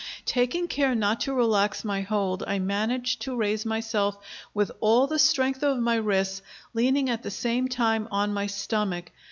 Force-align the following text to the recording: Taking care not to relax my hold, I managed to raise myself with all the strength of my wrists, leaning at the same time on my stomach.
Taking 0.25 0.67
care 0.67 0.95
not 0.95 1.19
to 1.19 1.33
relax 1.35 1.85
my 1.85 2.01
hold, 2.01 2.43
I 2.47 2.57
managed 2.57 3.21
to 3.21 3.35
raise 3.35 3.67
myself 3.67 4.17
with 4.51 4.71
all 4.79 5.05
the 5.05 5.19
strength 5.19 5.61
of 5.63 5.77
my 5.77 5.97
wrists, 5.97 6.41
leaning 6.73 7.07
at 7.07 7.21
the 7.21 7.29
same 7.29 7.67
time 7.67 8.07
on 8.09 8.33
my 8.33 8.47
stomach. 8.47 9.11